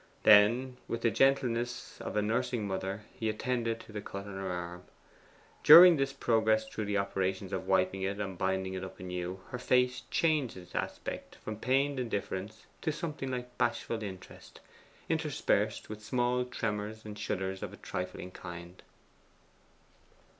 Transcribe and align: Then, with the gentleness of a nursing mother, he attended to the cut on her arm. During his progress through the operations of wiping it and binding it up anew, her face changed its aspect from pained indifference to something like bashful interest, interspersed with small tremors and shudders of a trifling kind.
Then, 0.23 0.77
with 0.87 1.01
the 1.01 1.11
gentleness 1.11 1.99
of 2.01 2.15
a 2.15 2.23
nursing 2.23 2.65
mother, 2.67 3.03
he 3.13 3.29
attended 3.29 3.79
to 3.81 3.91
the 3.91 4.01
cut 4.01 4.25
on 4.25 4.33
her 4.33 4.49
arm. 4.51 4.85
During 5.63 5.95
his 5.99 6.11
progress 6.11 6.67
through 6.67 6.85
the 6.85 6.97
operations 6.97 7.53
of 7.53 7.67
wiping 7.67 8.01
it 8.01 8.19
and 8.19 8.35
binding 8.35 8.73
it 8.73 8.83
up 8.83 8.99
anew, 8.99 9.41
her 9.49 9.59
face 9.59 10.01
changed 10.09 10.57
its 10.57 10.73
aspect 10.73 11.35
from 11.35 11.57
pained 11.59 11.99
indifference 11.99 12.65
to 12.81 12.91
something 12.91 13.29
like 13.29 13.59
bashful 13.59 14.01
interest, 14.01 14.59
interspersed 15.07 15.87
with 15.87 16.03
small 16.03 16.45
tremors 16.45 17.05
and 17.05 17.19
shudders 17.19 17.61
of 17.61 17.71
a 17.71 17.77
trifling 17.77 18.31
kind. 18.31 18.81